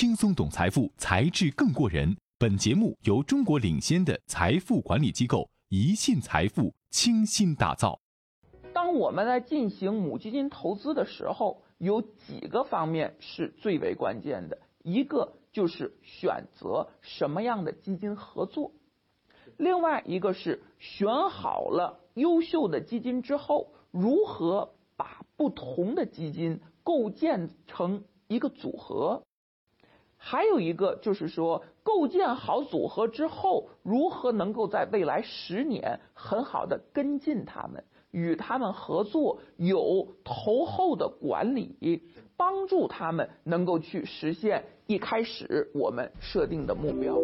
[0.00, 2.16] 轻松懂财富，才智更过人。
[2.38, 8.00] 本节目由中国领先的财富管理机构宜信财富倾心打造。
[8.72, 14.56] 当我们在进行母基金投资的时候，有几个方面是最为关键的。
[14.84, 18.72] 一个就是选择什么样的基金合作，
[19.58, 29.22] 另外一个是选好了优秀的基金之后，如何把不同的基金构建成一个组合。
[30.22, 42.02] 还有一个就是说，构建好组合之后，如何能够在未来十年很好的跟进他们，与他们合作，有投后的管理，
[42.36, 47.16] 帮助他们能够去实现一开始我们设定的目标。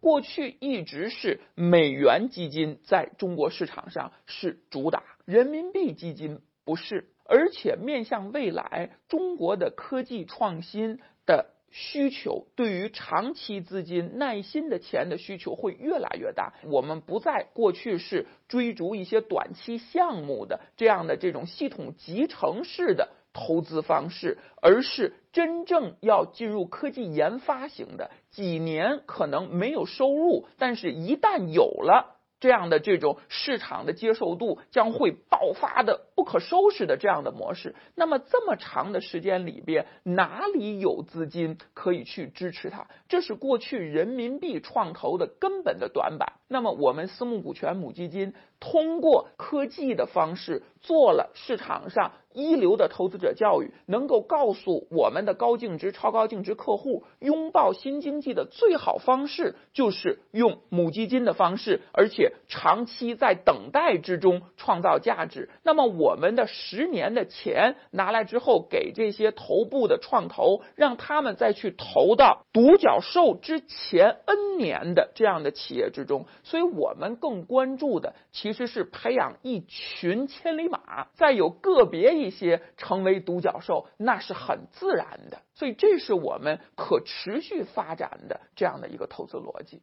[0.00, 6.40] 过去一直是美元基金在中国市场上是主打，人民币基金。
[6.66, 16.54] 不是，而且面向未来，中国的科技创新的需求，对于长期资金、耐心的钱的需求会越来越大。
[16.64, 32.15] 我们不再过去是追逐一些短期项目的这样的这种系统集成式的投资方式，而是真正要进入科技研发型的，几年可能没有收入，但是一旦有了。
[32.38, 42.86] 这样的这种市场的接受度将会爆发的不可收拾的这样的模式，那么这么长的时间里边，哪里有资金可以去支持它？
[43.08, 46.34] 这是过去人民币创投的根本的短板。
[46.48, 52.12] 那么我们私募股权母基金通过科技的方式做了市场上。
[52.36, 65.48] 一流的投资者教育能够告诉我们的高净值、超高净值客户，拥抱新经济的最好方式就是用母基金的方式，而且长期在等待之中创造价值。
[65.62, 76.26] 那么，我们的十年的钱拿来之后，给这些头部的创投，让他们再去投到独角兽之前 N 年的这样的企业之中。
[76.44, 82.36] 所以我们更关注的其实是培养一群千里马，再有个别一。
[82.36, 89.80] 些成为独角兽，那是很自然的，所以这是我们可持续发展的这样的一个投资逻辑。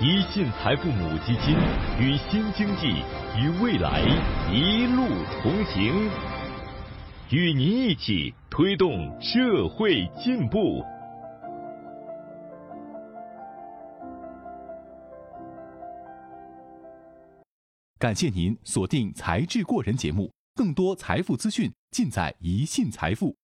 [0.00, 1.54] 一信财富母基金
[2.00, 3.02] 与新经济
[3.36, 4.00] 与未来
[4.50, 5.04] 一路
[5.42, 6.08] 同行，
[7.30, 10.82] 与您一起推动社会进步。
[18.04, 20.30] 感谢您锁定《财智过人》节目。
[20.54, 23.34] 更多财富资讯尽在一信财富。